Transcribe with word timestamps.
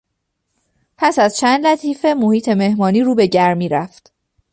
پس 0.97 1.19
از 1.19 1.37
چند 1.37 1.67
لطیفه، 1.67 2.13
محیط 2.13 2.49
مهمانی 2.49 3.01
رو 3.01 3.15
به 3.15 3.27
گرمی 3.27 3.69
گرفت. 3.69 4.13